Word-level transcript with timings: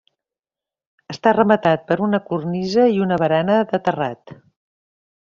Està 1.13 1.33
rematat 1.35 1.83
per 1.91 1.97
una 2.07 2.19
cornisa 2.29 2.85
i 2.95 2.99
una 3.07 3.19
barana 3.25 3.59
de 3.73 3.81
terrat. 3.89 4.35